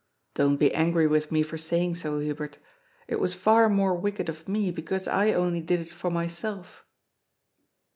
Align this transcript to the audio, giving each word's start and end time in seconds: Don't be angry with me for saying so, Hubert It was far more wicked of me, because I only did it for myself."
Don't 0.33 0.57
be 0.57 0.73
angry 0.73 1.05
with 1.05 1.31
me 1.31 1.43
for 1.43 1.59
saying 1.59 1.93
so, 1.93 2.17
Hubert 2.17 2.57
It 3.07 3.19
was 3.19 3.35
far 3.35 3.69
more 3.69 3.93
wicked 3.93 4.29
of 4.29 4.47
me, 4.47 4.71
because 4.71 5.07
I 5.07 5.31
only 5.31 5.61
did 5.61 5.79
it 5.79 5.93
for 5.93 6.09
myself." 6.09 6.87